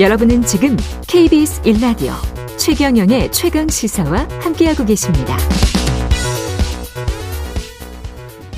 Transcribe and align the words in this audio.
여러분은 0.00 0.42
지금 0.42 0.76
KBS 1.08 1.62
1라디오 1.62 2.12
최경영의 2.56 3.32
최강 3.32 3.66
시사와 3.66 4.28
함께하고 4.40 4.84
계십니다. 4.84 5.36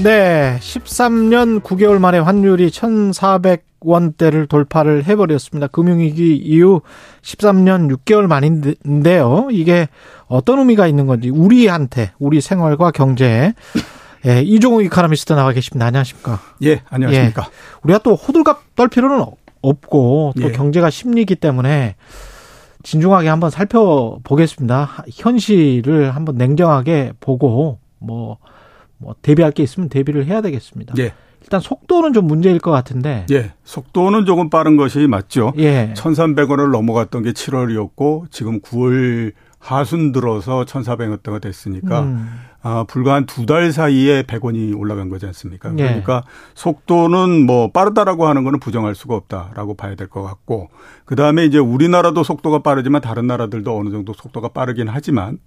네, 0.03 0.59
13년 0.61 1.63
9개월 1.63 1.99
만에 1.99 2.19
환율이 2.19 2.69
1,400원대를 2.69 4.51
돌파를 4.51 5.07
해버렸습니다. 5.07 5.69
금융위기 5.69 6.37
이후 6.37 6.83
13년 7.23 7.91
6개월 7.97 8.27
만인데요. 8.27 9.49
이게 9.51 9.89
어떤 10.27 10.59
의미가 10.59 10.89
있는 10.89 11.07
건지 11.07 11.31
우리한테 11.31 12.13
우리 12.19 12.43
생활과 12.43 12.91
경제에 12.91 13.55
예, 14.27 14.43
이종우 14.43 14.83
이카노미스트 14.83 15.33
나와 15.33 15.53
계십니다. 15.53 15.87
안녕하십니까? 15.87 16.41
예, 16.65 16.83
안녕하십니까? 16.91 17.43
예, 17.47 17.51
우리가 17.83 18.01
또 18.01 18.15
호들갑 18.15 18.77
떨 18.77 18.89
필요는 18.89 19.25
없고 19.63 20.35
또 20.41 20.49
예. 20.49 20.53
경제가 20.53 20.91
심리기 20.91 21.37
때문에 21.37 21.97
진중하게 22.83 23.29
한번 23.29 23.51
살펴보겠습니다. 23.51 25.05
현실을 25.13 26.15
한번 26.15 26.37
냉정하게 26.37 27.13
보고 27.21 27.79
뭐, 27.99 28.39
뭐 28.97 29.15
대비할 29.23 29.53
게 29.53 29.63
있으면 29.63 29.89
대비를 29.89 30.27
해야 30.27 30.41
되겠습니다. 30.41 30.95
예. 30.99 31.13
일단 31.43 31.61
속도는 31.61 32.13
좀 32.13 32.27
문제일 32.27 32.59
것 32.59 32.71
같은데. 32.71 33.27
예. 33.31 33.53
속도는 33.65 34.25
조금 34.25 34.51
빠른 34.51 34.77
것이 34.77 35.07
맞죠. 35.07 35.53
예. 35.59 35.93
1,300원을 35.97 36.71
넘어갔던 36.71 37.23
게 37.23 37.33
7월이었고 37.33 38.31
지금 38.31 38.61
9월 38.61 39.33
하순 39.59 40.13
들어서 40.13 40.65
1,400원 40.65 41.23
대가 41.23 41.39
됐으니까 41.39 42.01
음. 42.01 42.31
아, 42.63 42.85
불과 42.87 43.15
한 43.15 43.25
두 43.27 43.47
달 43.47 43.73
사이에 43.73 44.23
100원이 44.25 44.79
올라간 44.79 45.09
거지 45.09 45.25
않습니까? 45.27 45.71
네. 45.71 45.85
그러니까 45.85 46.23
속도는 46.55 47.47
뭐 47.47 47.71
빠르다라고 47.71 48.27
하는 48.27 48.45
거는 48.45 48.61
부정할 48.61 48.95
수가 48.95 49.15
없다라고 49.17 49.75
봐야 49.75 49.95
될 49.95 50.09
것 50.09 50.23
같고 50.23 50.69
그 51.05 51.17
다음에 51.17 51.45
이제 51.47 51.59
우리나라도 51.59 52.23
속도가 52.23 52.59
빠르지만 52.63 53.01
다른 53.01 53.27
나라들도 53.27 53.77
어느 53.79 53.91
정도 53.91 54.13
속도가 54.13 54.49
빠르긴 54.49 54.89
하지만 54.89 55.39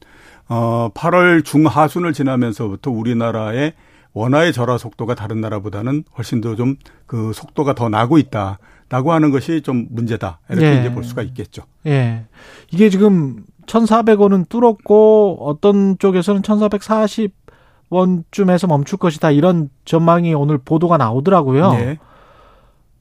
어 0.50 0.90
8월 0.94 1.46
중하순을 1.46 2.14
지나면서부터 2.14 2.92
우리나라의 2.92 3.74
원화의 4.14 4.54
절하 4.54 4.78
속도가 4.78 5.16
다른 5.16 5.42
나라보다는 5.42 6.04
훨씬 6.18 6.42
더 6.42 6.56
좀 6.56 6.76
그 7.08 7.32
속도가 7.34 7.74
더 7.76 7.90
나고 7.90 8.18
있다라고 8.18 9.12
하는 9.12 9.30
것이 9.32 9.62
좀 9.62 9.88
문제다. 9.92 10.40
이렇게 10.50 10.66
예. 10.66 10.80
이제 10.80 10.92
볼 10.94 11.04
수가 11.04 11.22
있겠죠. 11.24 11.64
예. 11.86 12.26
이게 12.72 12.90
지금 12.90 13.44
1,400원은 13.66 14.50
뚫었고 14.50 15.38
어떤 15.42 15.98
쪽에서는 16.00 16.42
1,440원쯤에서 16.42 18.68
멈출 18.68 18.98
것이다. 18.98 19.32
이런 19.32 19.70
전망이 19.86 20.34
오늘 20.34 20.58
보도가 20.58 20.98
나오더라고요. 20.98 21.72
네. 21.74 22.00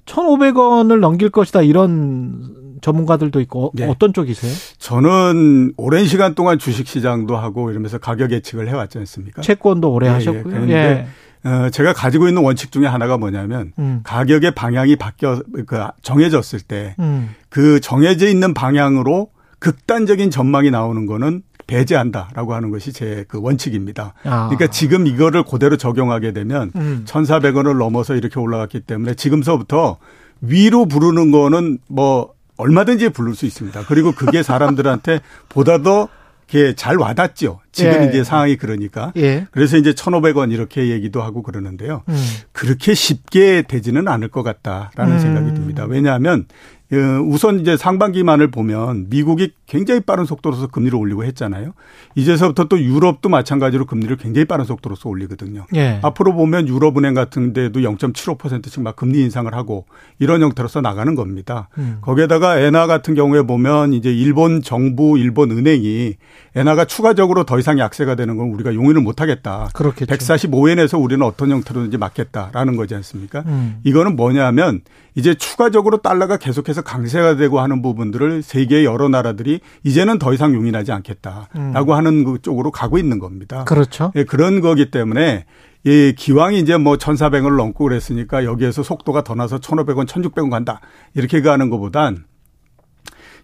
1,500원을 0.07 1.01
넘길 1.01 1.31
것이다. 1.31 1.63
이런 1.63 2.79
전문가들도 2.81 3.41
있고 3.43 3.71
네. 3.75 3.87
어떤 3.87 4.13
쪽이세요? 4.13 4.53
저는 4.79 5.75
오랜 5.77 6.05
시간 6.05 6.35
동안 6.35 6.59
주식 6.59 6.89
시장도 6.89 7.37
하고 7.37 7.71
이러면서 7.71 7.99
가격 7.99 8.33
예측을 8.33 8.69
해왔지 8.69 8.99
않습니까? 8.99 9.41
채권도 9.41 9.93
오래 9.93 10.09
예, 10.09 10.11
예. 10.11 10.15
하셨고요. 10.15 10.69
예. 10.69 10.73
예. 10.73 11.07
어, 11.49 11.71
제가 11.71 11.93
가지고 11.93 12.29
있는 12.29 12.43
원칙 12.43 12.71
중에 12.71 12.87
하나가 12.87 13.19
뭐냐면 13.19 13.73
음. 13.79 14.01
가격의 14.05 14.55
방향이 14.55 14.97
바뀌어 14.97 15.43
그 15.67 15.85
정해졌을 16.03 16.61
때그 16.61 16.95
음. 17.01 17.31
그 17.49 17.81
정해져 17.81 18.29
있는 18.29 18.55
방향으로 18.55 19.29
극단적인 19.63 20.31
전망이 20.33 20.71
나오는 20.73 21.07
거는 21.07 21.43
배제한다라고 21.69 22.55
하는 22.55 22.71
것이 22.71 22.93
제 22.93 23.25
그 23.29 23.41
원칙입니다. 23.41 24.15
아. 24.25 24.49
그러니까 24.49 24.67
지금 24.67 25.07
이거를 25.07 25.45
그대로 25.45 25.77
적용하게 25.77 26.33
되면 26.33 26.73
음. 26.75 27.05
1,400원을 27.07 27.79
넘어서 27.79 28.17
이렇게 28.17 28.41
올라갔기 28.41 28.81
때문에 28.81 29.15
지금서부터 29.15 29.99
위로 30.41 30.87
부르는 30.87 31.31
거는 31.31 31.79
뭐 31.89 32.35
얼마든지 32.57 33.11
부를 33.11 33.35
수 33.37 33.47
있습니다. 33.47 33.85
그리고 33.87 34.11
그게 34.13 34.43
사람들한테 34.43 35.21
보다 35.49 35.79
더 35.83 36.09
이렇게 36.53 36.75
잘 36.75 36.97
와닿죠. 36.97 37.61
지금 37.71 38.03
예. 38.03 38.09
이제 38.09 38.25
상황이 38.25 38.57
그러니까. 38.57 39.13
예. 39.17 39.47
그래서 39.53 39.78
이제 39.78 39.93
1,500원 39.93 40.53
이렇게 40.53 40.89
얘기도 40.91 41.22
하고 41.22 41.43
그러는데요. 41.43 42.03
음. 42.09 42.27
그렇게 42.53 42.93
쉽게 42.93 43.62
되지는 43.62 44.09
않을 44.09 44.28
것 44.28 44.43
같다라는 44.43 45.15
음. 45.15 45.19
생각이 45.21 45.55
듭니다. 45.55 45.87
왜냐하면 45.89 46.41
어, 46.41 46.81
우선 46.98 47.60
이제 47.60 47.76
상반기만을 47.76 48.50
보면 48.50 49.06
미국이 49.08 49.53
굉장히 49.72 50.00
빠른 50.00 50.27
속도로서 50.27 50.66
금리를 50.66 50.94
올리고 50.94 51.25
했잖아요. 51.25 51.72
이제서부터 52.15 52.65
또 52.65 52.78
유럽도 52.78 53.31
마찬가지로 53.31 53.87
금리를 53.87 54.15
굉장히 54.19 54.44
빠른 54.44 54.66
속도로서 54.66 55.09
올리거든요. 55.09 55.65
예. 55.75 55.99
앞으로 56.03 56.34
보면 56.34 56.69
유럽은행 56.69 57.15
같은 57.15 57.55
데도 57.55 57.81
0.75%씩 57.81 58.83
막 58.83 58.97
금리 58.97 59.22
인상을 59.22 59.53
하고 59.55 59.87
이런 60.19 60.43
형태로서 60.43 60.83
나가는 60.83 61.15
겁니다. 61.15 61.71
음. 61.78 61.97
거기에다가 62.03 62.59
엔화 62.59 62.87
같은 62.87 63.15
경우에 63.15 63.41
보면 63.44 63.94
이제 63.94 64.12
일본 64.12 64.60
정부, 64.60 65.19
일본 65.19 65.50
은행이 65.50 66.16
엔화가 66.54 66.84
추가적으로 66.84 67.44
더 67.44 67.59
이상 67.59 67.78
약세가 67.78 68.15
되는 68.15 68.37
건 68.37 68.50
우리가 68.50 68.75
용인을 68.75 69.00
못 69.00 69.22
하겠다. 69.22 69.71
그렇겠죠. 69.72 70.15
145엔에서 70.15 71.03
우리는 71.03 71.25
어떤 71.25 71.50
형태로든지 71.50 71.97
맞겠다라는 71.97 72.77
거지 72.77 72.94
않습니까? 72.94 73.43
음. 73.47 73.81
이거는 73.84 74.16
뭐냐면 74.16 74.83
이제 75.15 75.34
추가적으로 75.34 75.99
달러가 75.99 76.37
계속해서 76.37 76.83
강세가 76.83 77.37
되고 77.37 77.60
하는 77.60 77.81
부분들을 77.81 78.43
세계의 78.43 78.84
여러 78.84 79.09
나라들이 79.09 79.62
이제는 79.84 80.19
더 80.19 80.33
이상 80.33 80.55
용인하지 80.55 80.93
않겠다라고 80.93 81.53
음. 81.56 81.97
하는 81.97 82.25
그 82.25 82.39
쪽으로 82.43 82.71
가고 82.71 82.99
있는 82.99 83.19
겁니다. 83.19 83.65
그렇죠. 83.65 84.12
예, 84.17 84.25
그런 84.25 84.61
거기 84.61 84.91
때문에 84.91 85.45
이 85.84 86.15
기왕이 86.17 86.61
이제 86.61 86.77
뭐 86.77 86.97
1,400원을 86.97 87.56
넘고 87.56 87.84
그랬으니까 87.84 88.45
여기에서 88.45 88.83
속도가 88.83 89.25
더 89.25 89.34
나서 89.34 89.59
1,500원, 89.59 90.06
1,600원 90.06 90.51
간다. 90.51 90.81
이렇게 91.15 91.43
가는 91.43 91.71
것보단 91.71 92.25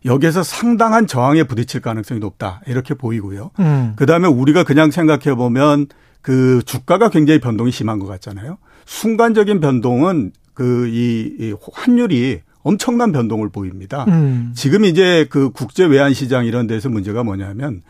여기에서 0.05 0.43
상당한 0.43 1.07
저항에 1.07 1.43
부딪힐 1.43 1.81
가능성이 1.81 2.21
높다. 2.21 2.61
이렇게 2.67 2.95
보이고요. 2.95 3.51
음. 3.59 3.95
그다음에 3.97 4.29
우리가 4.29 4.63
그냥 4.63 4.91
생각해 4.91 5.35
보면 5.35 5.87
그 6.23 6.63
주가가 6.65 7.11
굉장히 7.11 7.41
변동이 7.41 7.71
심한 7.73 7.99
것 7.99 8.07
같잖아요. 8.07 8.59
순간적인 8.87 9.61
변동은 9.61 10.33
그이 10.55 11.37
이 11.39 11.55
환율이 11.73 12.41
엄청난 12.63 13.13
변동을 13.13 13.49
보입니다. 13.51 14.05
음. 14.09 14.53
지금 14.55 14.85
이제 14.85 15.27
그 15.31 15.51
국제 15.51 15.85
외환 15.85 16.13
시장 16.15 16.45
이런 16.45 16.67
데서 16.67 16.89
문제가 16.89 17.23
뭐냐면 17.23 17.83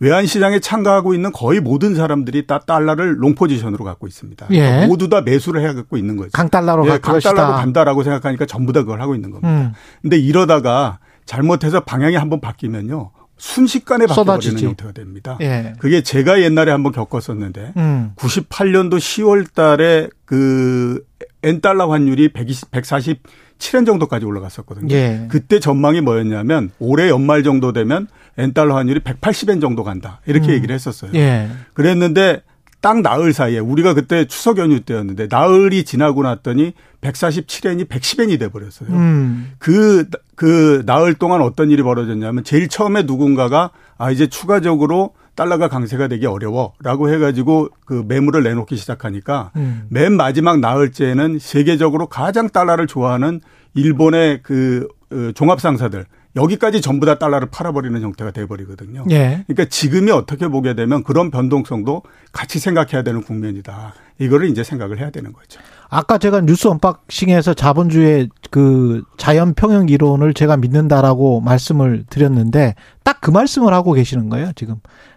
외환 0.00 0.26
시장에 0.26 0.60
참가하고 0.60 1.14
있는 1.14 1.32
거의 1.32 1.60
모든 1.60 1.94
사람들이 1.94 2.46
다 2.46 2.60
달러를 2.60 3.16
long 3.22 3.34
position으로 3.34 3.84
갖고 3.84 4.06
있습니다. 4.06 4.46
예. 4.52 4.86
모두 4.86 5.08
다 5.08 5.22
매수를 5.22 5.66
해 5.68 5.72
갖고 5.74 5.96
있는 5.96 6.16
거죠. 6.16 6.30
강달러로 6.32 6.86
예, 6.88 6.98
강달러로 6.98 7.54
간다라고 7.54 8.02
생각하니까 8.04 8.46
전부 8.46 8.72
다 8.72 8.82
그걸 8.82 9.00
하고 9.00 9.14
있는 9.14 9.30
겁니다. 9.30 9.48
음. 9.48 9.72
근데 10.02 10.16
이러다가 10.16 11.00
잘못해서 11.24 11.80
방향이 11.80 12.16
한번 12.16 12.40
바뀌면요. 12.40 13.10
순식간에 13.38 14.06
바뀌어버리는 14.06 14.60
형태가 14.60 14.92
됩니다. 14.92 15.38
예. 15.40 15.74
그게 15.78 16.02
제가 16.02 16.40
옛날에 16.42 16.70
한번 16.72 16.92
겪었었는데 16.92 17.72
음. 17.76 18.12
98년도 18.16 18.98
10월 18.98 19.52
달에 19.52 20.08
그 20.24 21.04
엔달러 21.42 21.88
환율이 21.90 22.32
120, 22.32 23.22
147엔 23.58 23.84
정도까지 23.86 24.24
올라갔었거든요. 24.24 24.94
예. 24.94 25.26
그때 25.28 25.60
전망이 25.60 26.00
뭐였냐면 26.00 26.70
올해 26.78 27.08
연말 27.08 27.42
정도 27.42 27.72
되면 27.72 28.06
엔달러 28.36 28.76
환율이 28.76 29.00
180엔 29.00 29.60
정도 29.60 29.84
간다. 29.84 30.20
이렇게 30.26 30.48
음. 30.48 30.52
얘기를 30.52 30.74
했었어요. 30.74 31.10
예. 31.14 31.48
그랬는데 31.74 32.42
딱 32.80 33.00
나흘 33.00 33.32
사이에 33.32 33.58
우리가 33.58 33.94
그때 33.94 34.24
추석 34.26 34.58
연휴 34.58 34.80
때였는데 34.80 35.26
나흘이 35.30 35.84
지나고 35.84 36.22
났더니 36.22 36.74
147엔이 37.00 37.88
110엔이 37.88 38.38
돼 38.38 38.48
버렸어요. 38.48 38.90
음. 38.90 39.52
그, 39.58 40.06
그 40.36 40.82
나흘 40.86 41.14
동안 41.14 41.42
어떤 41.42 41.70
일이 41.70 41.82
벌어졌냐면 41.82 42.44
제일 42.44 42.68
처음에 42.68 43.02
누군가가 43.02 43.70
아, 43.96 44.10
이제 44.10 44.28
추가적으로 44.28 45.14
달러가 45.34 45.68
강세가 45.68 46.08
되기 46.08 46.26
어려워라고 46.26 47.10
해가지고 47.10 47.68
그 47.84 48.04
매물을 48.06 48.42
내놓기 48.42 48.76
시작하니까 48.76 49.52
음. 49.56 49.86
맨 49.88 50.12
마지막 50.12 50.58
나흘째에는 50.58 51.38
세계적으로 51.38 52.06
가장 52.06 52.48
달러를 52.48 52.86
좋아하는 52.86 53.40
일본의 53.74 54.40
그 54.42 54.88
어, 55.12 55.32
종합상사들 55.34 56.06
여기까지 56.38 56.80
전부 56.80 57.04
다 57.06 57.18
달러를 57.18 57.48
팔아버리는 57.50 58.00
형태가 58.00 58.30
돼버리거든요. 58.30 59.04
예. 59.10 59.44
그러니까 59.46 59.64
지금이 59.66 60.10
어떻게 60.10 60.48
보게 60.48 60.74
되면 60.74 61.02
그런 61.02 61.30
변동성도 61.30 62.02
같이 62.32 62.58
생각해야 62.58 63.02
되는 63.02 63.22
국면이다. 63.22 63.94
이거를 64.18 64.48
이제 64.48 64.64
생각을 64.64 64.98
해야 64.98 65.10
되는 65.10 65.32
거죠. 65.32 65.60
아까 65.88 66.18
제가 66.18 66.40
뉴스 66.42 66.68
언박싱에서 66.68 67.54
자본주의 67.54 68.28
그 68.50 69.02
자연 69.16 69.54
평형 69.54 69.88
이론을 69.88 70.34
제가 70.34 70.56
믿는다라고 70.56 71.40
말씀을 71.40 72.04
드렸는데 72.08 72.74
딱 73.04 73.18
그 73.20 73.30
말씀을 73.30 73.74
하고 73.74 73.92
계시는 73.92 74.28
거예요, 74.28 74.52
지금. 74.54 74.76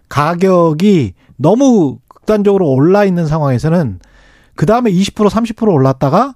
가격이 0.10 1.14
너무 1.38 2.00
극단적으로 2.08 2.70
올라 2.70 3.06
있는 3.06 3.26
상황에서는 3.26 4.00
그 4.56 4.66
다음에 4.66 4.92
20% 4.92 5.30
30% 5.30 5.72
올랐다가 5.72 6.36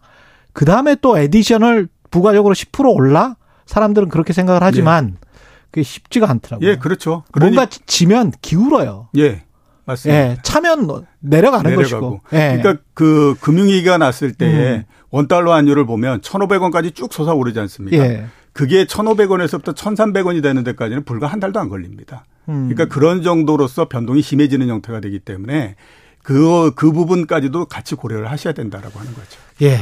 그 0.54 0.64
다음에 0.66 0.96
또 1.02 1.18
에디션을 1.18 1.90
부가적으로 2.12 2.56
10% 2.56 2.94
올라 2.96 3.36
사람들은 3.66 4.10
그렇게 4.10 4.34
생각을 4.34 4.64
하지만 4.64 5.16
예. 5.16 5.28
그게 5.72 5.84
쉽지가 5.84 6.30
않더라고요. 6.30 6.70
예, 6.70 6.76
그렇죠. 6.78 7.24
그러니, 7.32 7.56
뭔가 7.56 7.70
지면 7.86 8.32
기울어요. 8.42 9.10
예. 9.18 9.44
맞습니다. 9.86 10.20
예, 10.20 10.38
차면 10.42 11.06
내려가는 11.20 11.70
내려가고. 11.70 12.20
것이고. 12.22 12.22
예. 12.34 12.58
그러니까 12.58 12.84
그 12.94 13.36
금융위기가 13.42 13.98
났을 13.98 14.34
때에 14.34 14.78
음. 14.78 14.84
원달러 15.12 15.54
환율을 15.54 15.86
보면 15.86 16.22
1,500원까지 16.22 16.96
쭉 16.96 17.14
솟아오르지 17.14 17.60
않습니까? 17.60 17.98
예. 17.98 18.26
그게 18.54 18.86
1,500원에서부터 18.86 19.76
1,300원이 19.76 20.42
되는 20.42 20.64
데까지는 20.64 21.04
불과 21.04 21.28
한 21.28 21.40
달도 21.40 21.60
안 21.60 21.70
걸립니다. 21.70 22.26
음. 22.50 22.70
그러니까 22.70 22.86
그런 22.94 23.22
정도로서 23.22 23.88
변동이 23.90 24.22
심해지는 24.22 24.70
형태가 24.70 25.02
되기 25.02 25.20
때문에 25.20 25.76
그, 26.24 26.72
그 26.76 26.92
부분까지도 26.92 27.66
같이 27.66 27.96
고려를 27.96 28.32
하셔야 28.32 28.54
된다라고 28.54 29.00
하는 29.00 29.14
거죠. 29.14 29.40
예. 29.62 29.78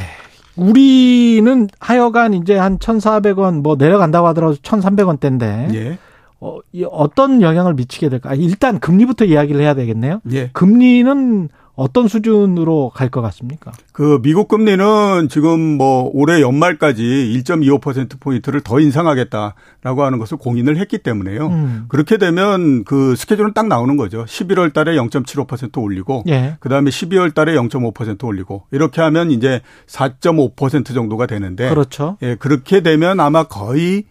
우리는 0.56 1.68
하여간 1.80 2.34
이제 2.34 2.56
한 2.56 2.78
1,400원 2.78 3.62
뭐 3.62 3.76
내려간다고 3.76 4.28
하더라도 4.28 4.56
1,300원대인데. 4.56 5.74
예. 5.76 5.98
어, 6.40 6.60
어떤 6.92 7.42
영향을 7.42 7.74
미치게 7.74 8.10
될까? 8.10 8.34
일단 8.36 8.80
금리부터 8.80 9.26
이야기를 9.26 9.62
해야 9.62 9.74
되겠네요. 9.74 10.22
예. 10.32 10.50
금리는 10.52 11.50
어떤 11.76 12.08
수준으로 12.08 12.92
갈 12.94 13.10
것 13.10 13.22
같습니까? 13.22 13.72
그 13.92 14.20
미국 14.24 14.48
금리는 14.48 15.28
지금 15.30 15.60
뭐 15.78 16.10
올해 16.14 16.42
연말까지 16.42 17.02
1.25% 17.46 18.20
포인트를 18.20 18.62
더 18.62 18.80
인상하겠다라고 18.80 20.04
하는 20.04 20.18
것을 20.20 20.38
공인을 20.38 20.78
했기 20.78 20.98
때문에요. 21.00 21.48
음. 21.48 21.86
그렇게 21.90 22.18
되면 22.18 22.84
그 22.84 23.16
스케줄은 23.16 23.54
딱 23.54 23.68
나오는 23.68 23.98
거죠. 23.98 24.26
11월 24.26 24.74
달에 24.74 24.96
0.75% 24.96 25.82
올리고 25.82 26.24
예. 26.28 26.58
그다음에 26.60 26.90
12월 26.90 27.34
달에 27.34 27.54
0.5% 27.56 28.24
올리고 28.24 28.64
이렇게 28.72 29.02
하면 29.02 29.32
이제 29.32 29.62
4.5% 29.88 30.94
정도가 30.94 31.26
되는데 31.28 31.70
그렇죠. 31.70 32.18
예, 32.22 32.36
그렇게 32.36 32.82
되면 32.82 33.20
아마 33.20 33.44
거의 33.44 34.06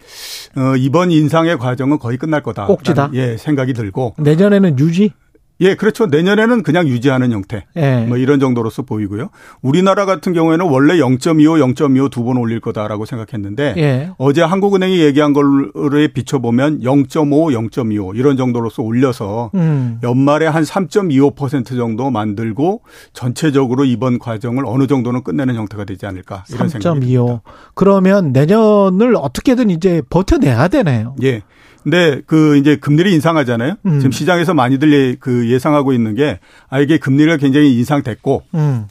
어 0.56 0.76
이번 0.76 1.10
인상의 1.10 1.58
과정은 1.58 1.98
거의 1.98 2.18
끝날 2.18 2.42
거다. 2.42 2.66
꼭지다. 2.66 3.10
예, 3.14 3.36
생각이 3.36 3.72
들고 3.72 4.14
내년에는 4.18 4.78
유지? 4.78 5.12
예, 5.60 5.76
그렇죠. 5.76 6.06
내년에는 6.06 6.62
그냥 6.64 6.88
유지하는 6.88 7.30
형태. 7.30 7.64
예. 7.76 8.04
뭐 8.08 8.16
이런 8.16 8.40
정도로서 8.40 8.82
보이고요. 8.82 9.30
우리나라 9.60 10.06
같은 10.06 10.32
경우에는 10.32 10.66
원래 10.68 10.94
0.25, 10.96 11.74
0.25 11.74 12.10
두 12.10 12.22
번 12.24 12.36
올릴 12.36 12.60
거다라고 12.60 13.04
생각했는데 13.04 13.74
예. 13.76 14.10
어제 14.18 14.42
한국은행이 14.42 14.98
얘기한 15.00 15.32
걸에 15.32 16.08
비춰보면 16.08 16.80
0.5, 16.80 17.70
0.25 17.70 18.16
이런 18.16 18.36
정도로서 18.36 18.82
올려서 18.82 19.50
음. 19.54 19.98
연말에 20.02 20.46
한 20.46 20.62
3.25% 20.64 21.76
정도 21.76 22.10
만들고 22.10 22.82
전체적으로 23.12 23.84
이번 23.84 24.18
과정을 24.18 24.64
어느 24.66 24.86
정도는 24.86 25.22
끝내는 25.22 25.54
형태가 25.54 25.84
되지 25.84 26.06
않을까 26.06 26.44
이런 26.52 26.68
생각이 26.68 27.00
듭니다. 27.00 27.42
그러면 27.74 28.32
내년을 28.32 29.14
어떻게든 29.16 29.70
이제 29.70 30.02
버텨내야 30.10 30.68
되네요. 30.68 31.14
예. 31.22 31.42
근데 31.82 32.20
그 32.26 32.56
이제 32.56 32.76
금리를 32.76 33.10
인상하잖아요. 33.10 33.74
음. 33.86 33.98
지금 33.98 34.12
시장에서 34.12 34.54
많이들 34.54 34.92
예, 34.92 35.16
그 35.18 35.48
예상하고 35.50 35.92
있는 35.92 36.14
게 36.14 36.38
아 36.68 36.80
이게 36.80 36.98
금리가 36.98 37.36
굉장히 37.36 37.76
인상됐고 37.78 38.42
음. 38.54 38.86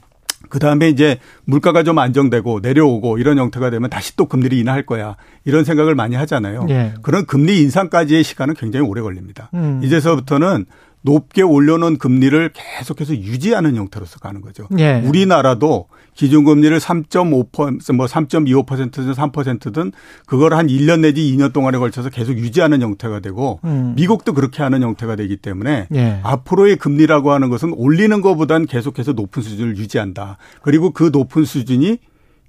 그 0.50 0.60
다음에 0.60 0.90
이제 0.90 1.18
물가가 1.46 1.82
좀 1.84 1.98
안정되고 1.98 2.60
내려오고 2.62 3.18
이런 3.18 3.38
형태가 3.38 3.70
되면 3.70 3.90
다시 3.90 4.16
또 4.18 4.26
금리를 4.26 4.58
인하할 4.58 4.86
거야. 4.86 5.16
이런 5.46 5.64
생각을 5.64 5.96
많이 5.96 6.16
하잖아요. 6.16 6.66
예. 6.70 6.94
그런 7.02 7.26
금리 7.26 7.62
인상까지의 7.62 8.24
시간은 8.24 8.56
굉장히 8.56 8.86
오래 8.86 9.02
걸립니다. 9.02 9.50
음. 9.54 9.80
이제서부터는 9.84 10.66
높게 11.04 11.42
올려놓은 11.42 11.98
금리를 11.98 12.52
계속해서 12.54 13.16
유지하는 13.16 13.76
형태로서 13.78 14.20
가는 14.20 14.42
거죠. 14.42 14.68
예. 14.78 15.02
우리나라도 15.06 15.88
기준금리를 16.22 16.78
3.5%, 16.78 17.96
뭐 17.96 18.06
3.25%든 18.06 19.14
3%든 19.14 19.92
그걸 20.28 20.54
한 20.54 20.68
1년 20.68 21.00
내지 21.00 21.24
2년 21.36 21.52
동안에 21.52 21.80
걸쳐서 21.80 22.10
계속 22.10 22.38
유지하는 22.38 22.84
형태가 22.84 23.22
되고 23.22 23.60
음. 23.64 23.94
미국도 23.96 24.34
그렇게 24.34 24.62
하는 24.62 24.84
형태가 24.84 25.16
되기 25.16 25.38
때문에 25.38 25.88
예. 25.96 26.20
앞으로의 26.22 26.76
금리라고 26.76 27.32
하는 27.32 27.50
것은 27.50 27.74
올리는 27.76 28.22
것보단 28.22 28.68
계속해서 28.68 29.14
높은 29.14 29.42
수준을 29.42 29.78
유지한다. 29.78 30.38
그리고 30.62 30.92
그 30.92 31.10
높은 31.12 31.44
수준이 31.44 31.98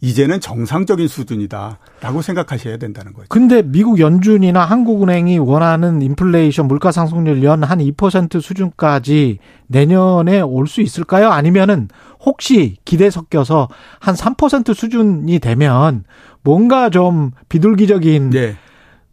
이제는 0.05 0.41
정상적인 0.41 1.07
수준이다라고 1.07 2.23
생각하셔야 2.23 2.77
된다는 2.77 3.13
거죠. 3.13 3.27
근데 3.29 3.63
미국 3.63 4.01
연준이나 4.01 4.65
한국은행이 4.65 5.39
원하는 5.39 6.03
인플레이션 6.03 6.67
물가 6.67 6.91
상승률 6.91 7.43
연 7.45 7.63
한 7.63 7.79
2% 7.79 8.41
수준까지 8.41 9.39
내년에 9.69 10.41
올 10.41 10.67
수 10.67 10.81
있을까요? 10.83 11.31
아니면은 11.31 11.89
혹시 12.25 12.77
기대 12.85 13.11
섞여서 13.11 13.69
한 14.01 14.15
3% 14.17 14.75
수준이 14.75 15.39
되면 15.39 16.03
뭔가 16.43 16.91
좀 16.91 17.31
비둘기적인 17.49 18.31
네. 18.31 18.57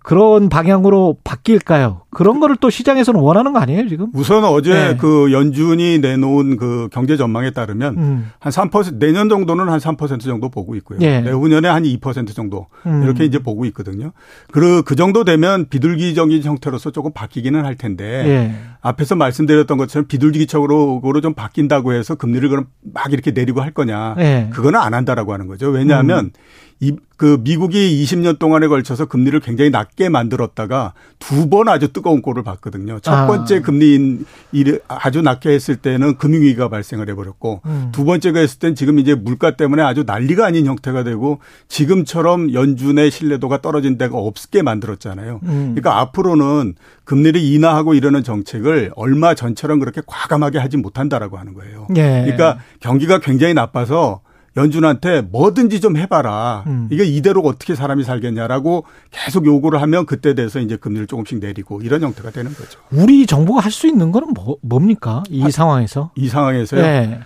그런 0.02 0.50
방향으로 0.50 1.18
바뀔까요? 1.24 2.02
그런 2.10 2.40
거를 2.40 2.56
또 2.56 2.70
시장에서는 2.70 3.20
원하는 3.20 3.54
거 3.54 3.60
아니에요, 3.60 3.88
지금? 3.88 4.08
우선 4.14 4.44
어제 4.46 4.74
네. 4.74 4.98
그 4.98 5.32
연준이 5.32 6.00
내놓은 6.00 6.58
그 6.58 6.88
경제 6.92 7.18
전망에 7.18 7.52
따르면 7.52 7.98
음. 7.98 8.32
한3% 8.40 8.98
내년 8.98 9.30
정도는 9.30 9.70
한 9.70 9.80
3% 9.80 10.22
정도 10.22 10.50
보고 10.50 10.76
있고요. 10.76 11.00
네. 11.00 11.22
내후년에 11.22 11.68
한 11.68 11.84
2% 11.84 12.34
정도 12.34 12.68
음. 12.86 13.04
이렇게 13.04 13.26
이제 13.26 13.40
보고 13.40 13.66
있거든요. 13.66 14.12
그, 14.52 14.82
그 14.84 14.96
정도 14.96 15.24
되면 15.24 15.68
비둘기적인 15.70 16.44
형태로서 16.44 16.92
조금 16.92 17.12
바뀌기는 17.14 17.64
할 17.64 17.76
텐데 17.76 18.24
네. 18.24 18.56
앞에서 18.82 19.16
말씀드렸던 19.16 19.78
것처럼 19.78 20.08
비둘기적으로 20.08 21.22
좀 21.22 21.34
바뀐다고 21.34 21.94
해서 21.94 22.16
금리를 22.16 22.48
그럼 22.50 22.68
막 22.94 23.12
이렇게 23.12 23.32
내리고 23.32 23.62
할 23.62 23.72
거냐. 23.72 24.16
네. 24.18 24.50
그거는 24.52 24.80
안 24.80 24.94
한다라고 24.94 25.34
하는 25.34 25.48
거죠. 25.48 25.70
왜냐하면 25.70 26.26
음. 26.26 26.32
이, 26.82 26.96
그 27.18 27.38
미국이 27.44 28.02
20년 28.06 28.40
동안에 28.40 28.68
걸쳐서 28.68 29.06
금리를 29.06 29.38
굉장히 29.42 29.70
낮게 29.70 30.08
만들었다가 30.08 30.94
두 31.20 31.50
번 31.50 31.68
아주 31.68 31.92
뜨거운 31.92 32.22
꼴을 32.22 32.44
봤거든요. 32.44 33.00
첫 33.02 33.14
아. 33.14 33.28
번째 33.28 33.58
아. 33.58 33.62
금리 33.62 34.20
일 34.54 34.82
아주 34.88 35.22
낮게 35.22 35.50
했을 35.50 35.76
때는 35.76 36.16
금융위기가 36.18 36.70
발생을 36.70 37.10
해버렸고 37.10 37.62
음. 37.66 37.90
두 37.92 38.06
번째가 38.06 38.40
했을 38.40 38.60
땐 38.60 38.76
지금 38.76 39.00
이제 39.00 39.16
물가 39.16 39.58
때문에 39.58 39.82
아주 39.82 40.04
난리가 40.06 40.46
아닌 40.46 40.66
형태가 40.68 41.04
되고 41.04 41.40
지금처럼 41.68 42.54
연준의 42.54 43.12
신뢰도가 43.12 43.62
떨어진 43.62 43.98
데가 43.98 44.18
없게 44.18 44.62
만들었잖아요. 44.62 45.40
음. 45.44 45.76
그러니까 45.76 46.00
앞으로는 46.00 46.76
금리를 47.04 47.42
인하하고 47.42 47.96
이러는 47.96 48.24
정책을 48.24 48.92
얼마 48.96 49.34
전처럼 49.34 49.80
그렇게 49.80 50.02
과감하게 50.06 50.60
하지 50.60 50.78
못한다라고 50.78 51.38
하는 51.38 51.54
거예요. 51.56 51.88
예. 51.98 52.22
그러니까 52.24 52.60
경기가 52.80 53.20
굉장히 53.20 53.54
나빠서 53.54 54.22
연준한테 54.58 55.22
뭐든지 55.22 55.80
좀 55.82 55.98
해봐라. 55.98 56.64
음. 56.68 56.88
이게 56.92 57.04
이대로 57.06 57.42
어떻게 57.42 57.76
사람이 57.76 58.04
살겠냐라고 58.04 58.86
계속 59.12 59.46
요구를 59.46 59.82
하면 59.82 60.06
그때 60.06 60.34
돼서 60.36 60.60
이제 60.60 60.76
금리를 60.76 61.08
조금씩 61.08 61.40
내리고 61.40 61.82
이런 61.82 62.02
형태가 62.02 62.32
되는 62.32 62.54
거죠. 62.54 62.80
우리 62.92 63.26
정부가 63.26 63.62
할 63.62 63.70
수 63.72 63.88
있는 63.88 64.12
거는 64.12 64.34
뭐, 64.34 64.58
뭡니까? 64.62 65.24
이 65.30 65.44
아, 65.44 65.50
상황에서? 65.50 66.12
이 66.16 66.28
상황에서요? 66.28 66.82
네. 66.82 67.20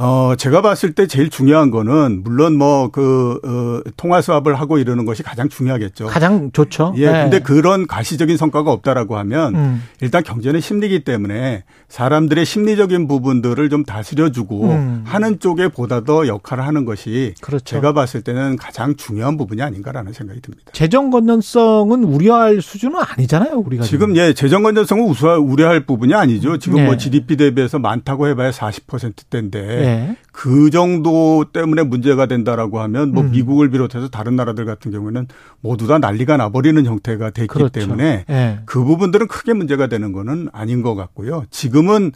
어, 0.00 0.34
제가 0.38 0.62
봤을 0.62 0.92
때 0.92 1.08
제일 1.08 1.28
중요한 1.28 1.72
거는 1.72 2.22
물론 2.22 2.56
뭐 2.56 2.88
그, 2.92 3.40
어, 3.44 3.90
통화 3.96 4.20
수합을 4.20 4.54
하고 4.54 4.78
이러는 4.78 5.04
것이 5.04 5.24
가장 5.24 5.48
중요하겠죠. 5.48 6.06
가장 6.06 6.52
좋죠. 6.52 6.94
예. 6.98 7.10
네. 7.10 7.22
근데 7.24 7.40
그런 7.40 7.88
가시적인 7.88 8.36
성과가 8.36 8.70
없다라고 8.70 9.16
하면 9.18 9.56
음. 9.56 9.82
일단 10.00 10.22
경제는 10.22 10.60
심리기 10.60 11.02
때문에 11.02 11.64
사람들의 11.88 12.44
심리적인 12.44 13.08
부분들을 13.08 13.68
좀 13.70 13.84
다스려주고 13.84 14.66
음. 14.66 15.02
하는 15.04 15.40
쪽에 15.40 15.66
보다 15.66 16.04
더 16.04 16.28
역할을 16.28 16.64
하는 16.64 16.84
것이 16.84 17.34
그렇죠. 17.40 17.64
제가 17.64 17.92
봤을 17.92 18.22
때는 18.22 18.56
가장 18.56 18.94
중요한 18.94 19.36
부분이 19.36 19.62
아닌가라는 19.62 20.12
생각이 20.12 20.40
듭니다. 20.40 20.70
재정 20.74 21.10
건전성은 21.10 22.04
우려할 22.04 22.62
수준은 22.62 23.00
아니잖아요, 23.00 23.54
우리가. 23.56 23.82
지금 23.82 24.14
예, 24.16 24.32
재정 24.32 24.62
건전성은 24.62 25.12
우려할 25.40 25.86
부분이 25.86 26.14
아니죠. 26.14 26.58
지금 26.58 26.76
네. 26.76 26.84
뭐 26.84 26.96
GDP 26.96 27.36
대비해서 27.36 27.80
많다고 27.80 28.28
해봐야 28.28 28.52
40%대인데 28.52 29.60
네. 29.60 29.87
네. 29.88 30.16
그 30.32 30.70
정도 30.70 31.44
때문에 31.52 31.82
문제가 31.82 32.26
된다라고 32.26 32.80
하면 32.80 33.12
뭐 33.12 33.24
음. 33.24 33.30
미국을 33.30 33.70
비롯해서 33.70 34.08
다른 34.08 34.36
나라들 34.36 34.64
같은 34.64 34.90
경우에는 34.90 35.26
모두 35.60 35.86
다 35.86 35.98
난리가 35.98 36.36
나버리는 36.36 36.84
형태가 36.84 37.30
됐기 37.30 37.48
그렇죠. 37.48 37.80
때문에 37.80 38.24
네. 38.28 38.60
그 38.64 38.84
부분들은 38.84 39.26
크게 39.28 39.52
문제가 39.52 39.86
되는 39.88 40.12
거는 40.12 40.48
아닌 40.52 40.82
것 40.82 40.94
같고요. 40.94 41.44
지금은 41.50 42.12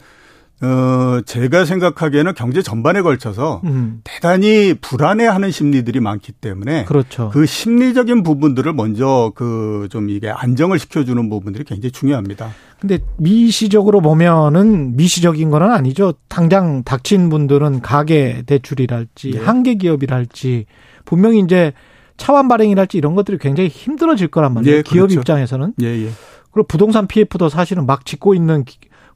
어, 0.61 1.19
제가 1.25 1.65
생각하기에는 1.65 2.35
경제 2.35 2.61
전반에 2.61 3.01
걸쳐서 3.01 3.59
음. 3.65 3.99
대단히 4.05 4.73
불안해하는 4.79 5.51
심리들이 5.51 5.99
많기 5.99 6.31
때문에 6.31 6.85
그렇죠. 6.85 7.29
그 7.33 7.45
심리적인 7.45 8.23
부분들을 8.23 8.71
먼저 8.73 9.33
그 9.35 9.73
좀 9.89 10.09
이게 10.09 10.29
안정을 10.29 10.79
시켜주는 10.79 11.29
부분들이 11.29 11.63
굉장히 11.63 11.91
중요합니다. 11.91 12.51
근데 12.83 12.99
미시적으로 13.15 14.01
보면은 14.01 14.97
미시적인 14.97 15.49
건 15.51 15.63
아니죠. 15.63 16.15
당장 16.27 16.83
닥친 16.83 17.29
분들은 17.29 17.79
가계 17.79 18.43
대출이랄지 18.45 19.31
네. 19.31 19.39
한계 19.39 19.75
기업이랄지 19.75 20.65
분명히 21.05 21.39
이제 21.39 21.71
차원 22.17 22.49
발행이랄지 22.49 22.97
이런 22.97 23.15
것들이 23.15 23.37
굉장히 23.37 23.69
힘들어질 23.69 24.27
거란 24.27 24.53
말이에요. 24.53 24.77
예, 24.79 24.81
기업 24.81 25.07
그렇죠. 25.07 25.21
입장에서는. 25.21 25.75
예, 25.81 25.85
예. 25.85 26.09
그리고 26.51 26.67
부동산 26.67 27.07
PF도 27.07 27.47
사실은 27.47 27.85
막 27.85 28.05
짓고 28.05 28.33
있는 28.35 28.65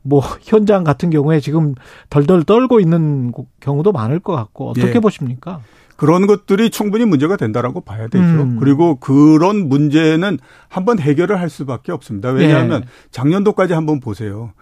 뭐 0.02 0.22
현장 0.44 0.86
같은 0.86 1.10
경우에 1.10 1.42
지금 1.42 1.76
덜덜 2.10 2.46
떨고 2.46 2.80
있는 2.80 3.34
경우도 3.60 3.92
많을 3.92 4.22
것 4.22 4.32
같고 4.32 4.70
어떻게 4.70 4.96
예. 4.96 5.00
보십니까? 5.02 5.60
그런 5.98 6.28
것들이 6.28 6.70
충분히 6.70 7.06
문제가 7.06 7.36
된다라고 7.36 7.82
봐야 7.82 8.08
되죠. 8.08 8.24
음. 8.24 8.58
그리고 8.60 8.96
그런 8.96 9.68
문제는 9.68 10.38
한번 10.70 11.00
해결을 11.00 11.42
할 11.42 11.50
수밖에 11.50 11.92
없습니다. 11.92 12.30
왜냐하면 12.30 12.84
예. 12.84 12.88
작년도까지 13.12 13.74
한번 13.74 14.00
보세요. 14.00 14.54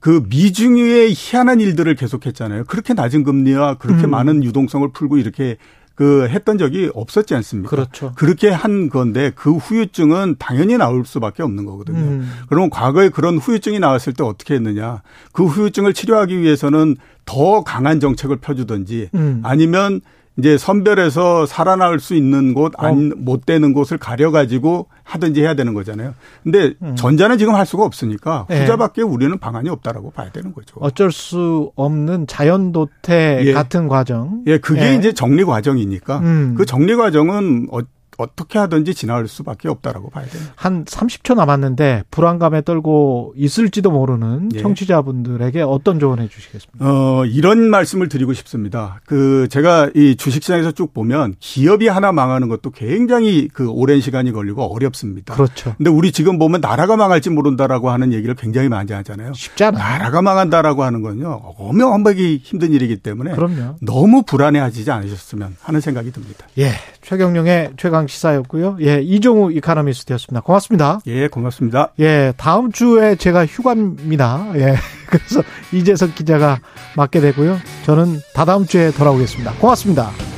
그 0.00 0.24
미중유의 0.30 1.12
희한한 1.14 1.60
일들을 1.60 1.94
계속했잖아요. 1.94 2.64
그렇게 2.64 2.94
낮은 2.94 3.22
금리와 3.22 3.74
그렇게 3.74 4.04
음. 4.04 4.10
많은 4.10 4.42
유동성을 4.42 4.90
풀고 4.92 5.18
이렇게 5.18 5.58
그 5.94 6.26
했던 6.30 6.56
적이 6.56 6.90
없었지 6.94 7.34
않습니까? 7.34 7.68
그렇죠. 7.68 8.12
그렇게 8.14 8.48
한 8.48 8.88
건데 8.88 9.32
그 9.34 9.54
후유증은 9.56 10.36
당연히 10.38 10.78
나올 10.78 11.04
수밖에 11.04 11.42
없는 11.42 11.66
거거든요. 11.66 11.98
음. 11.98 12.30
그러면 12.48 12.70
과거에 12.70 13.10
그런 13.10 13.36
후유증이 13.36 13.80
나왔을 13.80 14.14
때 14.14 14.24
어떻게 14.24 14.54
했느냐? 14.54 15.02
그 15.32 15.44
후유증을 15.44 15.92
치료하기 15.92 16.40
위해서는 16.40 16.96
더 17.26 17.62
강한 17.64 18.00
정책을 18.00 18.36
펴주든지 18.36 19.10
음. 19.12 19.42
아니면 19.44 20.00
이제 20.38 20.56
선별해서 20.56 21.46
살아날 21.46 22.00
수 22.00 22.14
있는 22.14 22.54
곳, 22.54 22.72
안, 22.78 23.12
어. 23.12 23.14
못 23.16 23.44
되는 23.44 23.72
곳을 23.72 23.98
가려가지고 23.98 24.86
하든지 25.02 25.42
해야 25.42 25.54
되는 25.54 25.74
거잖아요. 25.74 26.14
근데 26.42 26.74
음. 26.82 26.94
전자는 26.96 27.36
지금 27.36 27.54
할 27.54 27.66
수가 27.66 27.84
없으니까 27.84 28.46
네. 28.48 28.60
후자밖에 28.62 29.02
네. 29.02 29.08
우리는 29.08 29.36
방안이 29.38 29.68
없다라고 29.68 30.12
봐야 30.12 30.30
되는 30.30 30.52
거죠. 30.52 30.76
어쩔 30.80 31.12
수 31.12 31.72
없는 31.74 32.26
자연도태 32.26 33.42
예. 33.44 33.52
같은 33.52 33.88
과정. 33.88 34.42
예, 34.46 34.58
그게 34.58 34.92
예. 34.92 34.94
이제 34.94 35.12
정리 35.12 35.44
과정이니까 35.44 36.18
음. 36.20 36.54
그 36.56 36.64
정리 36.64 36.94
과정은 36.96 37.68
어, 37.72 37.80
어떻게 38.20 38.58
하든지 38.58 38.94
지나갈 38.94 39.26
수밖에 39.28 39.68
없다라고 39.68 40.10
봐야 40.10 40.26
됩니다. 40.26 40.52
한 40.56 40.84
30초 40.84 41.34
남았는데 41.34 42.04
불안감에 42.10 42.62
떨고 42.62 43.32
있을지도 43.36 43.90
모르는 43.90 44.50
예. 44.54 44.60
청취자분들에게 44.60 45.62
어떤 45.62 45.98
조언해 45.98 46.28
주시겠습니까? 46.28 46.84
어, 46.84 47.24
이런 47.26 47.70
말씀을 47.70 48.08
드리고 48.08 48.32
싶습니다. 48.34 49.00
그 49.06 49.48
제가 49.50 49.90
이 49.94 50.16
주식시장에서 50.16 50.72
쭉 50.72 50.92
보면 50.92 51.34
기업이 51.40 51.88
하나 51.88 52.12
망하는 52.12 52.48
것도 52.48 52.70
굉장히 52.70 53.48
그 53.52 53.68
오랜 53.68 54.00
시간이 54.00 54.32
걸리고 54.32 54.62
어렵습니다. 54.62 55.34
그렇죠. 55.34 55.74
근데 55.76 55.90
우리 55.90 56.12
지금 56.12 56.38
보면 56.38 56.60
나라가 56.60 56.96
망할지 56.96 57.30
모른다라고 57.30 57.90
하는 57.90 58.12
얘기를 58.12 58.34
굉장히 58.34 58.68
많이 58.68 58.92
하잖아요. 58.92 59.32
쉽지 59.34 59.64
않아요. 59.64 59.82
나라가 59.82 60.22
망한다라고 60.22 60.84
하는 60.84 61.02
건요. 61.02 61.54
어명한박이 61.58 62.40
힘든 62.42 62.72
일이기 62.72 62.98
때문에 62.98 63.32
그럼요. 63.34 63.76
너무 63.80 64.22
불안해하지 64.22 64.90
않으셨으면 64.90 65.56
하는 65.60 65.80
생각이 65.80 66.10
듭니다. 66.12 66.46
예. 66.58 66.72
최경룡의 67.02 67.72
최강 67.76 68.06
시사였고요. 68.10 68.76
예, 68.82 69.00
이종우 69.00 69.52
이카노미스트였습니다. 69.52 70.40
고맙습니다. 70.42 71.00
예, 71.06 71.28
고맙습니다. 71.28 71.92
예, 72.00 72.32
다음 72.36 72.72
주에 72.72 73.16
제가 73.16 73.46
휴가입니다. 73.46 74.52
예, 74.56 74.74
그래서 75.08 75.42
이재석 75.72 76.14
기자가 76.14 76.60
맡게 76.96 77.20
되고요. 77.20 77.58
저는 77.84 78.20
다다음 78.34 78.66
주에 78.66 78.90
돌아오겠습니다. 78.90 79.52
고맙습니다. 79.54 80.29